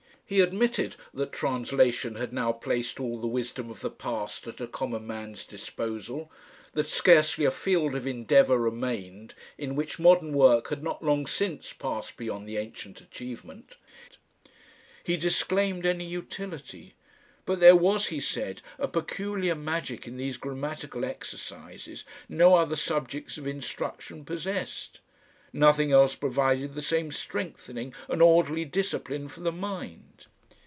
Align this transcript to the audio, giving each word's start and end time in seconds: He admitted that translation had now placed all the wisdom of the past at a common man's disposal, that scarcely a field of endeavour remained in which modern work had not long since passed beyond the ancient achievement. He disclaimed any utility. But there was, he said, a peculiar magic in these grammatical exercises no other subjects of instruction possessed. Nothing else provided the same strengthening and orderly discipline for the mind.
He 0.25 0.39
admitted 0.39 0.95
that 1.13 1.33
translation 1.33 2.15
had 2.15 2.31
now 2.31 2.53
placed 2.53 3.01
all 3.01 3.19
the 3.19 3.27
wisdom 3.27 3.69
of 3.69 3.81
the 3.81 3.89
past 3.91 4.47
at 4.47 4.61
a 4.61 4.65
common 4.67 5.05
man's 5.05 5.45
disposal, 5.45 6.31
that 6.71 6.87
scarcely 6.87 7.43
a 7.43 7.51
field 7.51 7.95
of 7.95 8.07
endeavour 8.07 8.57
remained 8.57 9.35
in 9.57 9.75
which 9.75 9.99
modern 9.99 10.31
work 10.31 10.69
had 10.69 10.81
not 10.81 11.03
long 11.03 11.27
since 11.27 11.73
passed 11.73 12.15
beyond 12.15 12.47
the 12.47 12.55
ancient 12.55 13.01
achievement. 13.01 13.75
He 15.03 15.17
disclaimed 15.17 15.85
any 15.85 16.05
utility. 16.05 16.93
But 17.45 17.59
there 17.59 17.75
was, 17.75 18.07
he 18.07 18.21
said, 18.21 18.61
a 18.79 18.87
peculiar 18.87 19.55
magic 19.55 20.07
in 20.07 20.15
these 20.15 20.37
grammatical 20.37 21.03
exercises 21.03 22.05
no 22.29 22.55
other 22.55 22.77
subjects 22.77 23.37
of 23.37 23.45
instruction 23.45 24.23
possessed. 24.23 25.01
Nothing 25.53 25.91
else 25.91 26.15
provided 26.15 26.75
the 26.75 26.81
same 26.81 27.11
strengthening 27.11 27.93
and 28.07 28.21
orderly 28.21 28.63
discipline 28.63 29.27
for 29.27 29.41
the 29.41 29.51
mind. 29.51 30.27